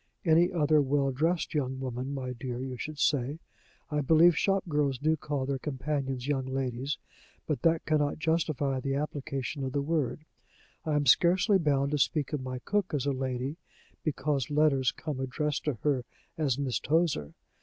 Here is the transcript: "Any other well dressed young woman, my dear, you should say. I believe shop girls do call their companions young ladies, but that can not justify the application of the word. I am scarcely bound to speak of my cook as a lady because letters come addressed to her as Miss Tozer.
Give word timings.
"Any 0.25 0.51
other 0.51 0.81
well 0.81 1.11
dressed 1.11 1.53
young 1.53 1.79
woman, 1.79 2.11
my 2.11 2.33
dear, 2.33 2.59
you 2.59 2.75
should 2.75 2.97
say. 2.97 3.37
I 3.91 4.01
believe 4.01 4.35
shop 4.35 4.63
girls 4.67 4.97
do 4.97 5.15
call 5.15 5.45
their 5.45 5.59
companions 5.59 6.25
young 6.27 6.47
ladies, 6.47 6.97
but 7.45 7.61
that 7.61 7.85
can 7.85 7.99
not 7.99 8.17
justify 8.17 8.79
the 8.79 8.95
application 8.95 9.63
of 9.63 9.73
the 9.73 9.81
word. 9.83 10.25
I 10.85 10.95
am 10.95 11.05
scarcely 11.05 11.59
bound 11.59 11.91
to 11.91 11.99
speak 11.99 12.33
of 12.33 12.41
my 12.41 12.57
cook 12.65 12.95
as 12.95 13.05
a 13.05 13.11
lady 13.11 13.57
because 14.03 14.49
letters 14.49 14.91
come 14.91 15.19
addressed 15.19 15.65
to 15.65 15.75
her 15.83 16.03
as 16.35 16.57
Miss 16.57 16.79
Tozer. 16.79 17.33